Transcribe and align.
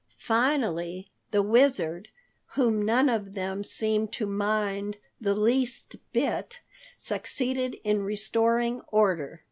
Finally 0.17 1.11
the 1.29 1.43
Wizard, 1.43 2.07
whom 2.55 2.83
none 2.83 3.07
of 3.07 3.35
them 3.35 3.63
seemed 3.63 4.11
to 4.11 4.25
mind 4.25 4.97
the 5.19 5.35
least 5.35 5.95
bit, 6.11 6.59
succeeded 6.97 7.75
in 7.83 8.01
restoring 8.01 8.81
order. 8.87 9.39